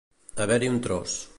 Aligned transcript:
Haver-hi 0.45 0.71
un 0.77 0.81
tros. 0.87 1.21